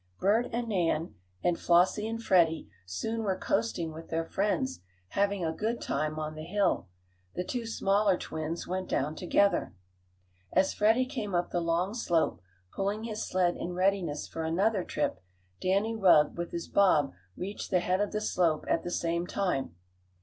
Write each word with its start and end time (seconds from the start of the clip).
Bert 0.19 0.47
and 0.51 0.67
Nan, 0.67 1.13
and 1.43 1.59
Flossie 1.59 2.07
and 2.07 2.19
Freddie, 2.19 2.67
soon 2.87 3.21
were 3.21 3.37
coasting 3.37 3.93
with 3.93 4.09
their 4.09 4.25
friends, 4.25 4.79
having 5.09 5.45
a 5.45 5.53
good 5.53 5.79
time 5.79 6.17
on 6.17 6.33
the 6.33 6.41
hill. 6.43 6.87
The 7.35 7.43
two 7.43 7.67
smaller 7.67 8.17
twins 8.17 8.67
went 8.67 8.89
down 8.89 9.15
together. 9.15 9.75
As 10.51 10.73
Freddie 10.73 11.05
came 11.05 11.35
up 11.35 11.51
the 11.51 11.61
long 11.61 11.93
slope, 11.93 12.41
pulling 12.73 13.03
his 13.03 13.23
sled 13.23 13.55
in 13.55 13.73
readiness 13.73 14.27
for 14.27 14.43
another 14.43 14.83
trip, 14.83 15.19
Danny 15.61 15.95
Rugg 15.95 16.35
with 16.35 16.49
his 16.49 16.67
bob 16.67 17.13
reached 17.37 17.69
the 17.69 17.79
head 17.79 18.01
of 18.01 18.11
the 18.11 18.21
slope 18.21 18.65
at 18.67 18.81
the 18.81 18.89
same 18.89 19.27
time. 19.27 19.75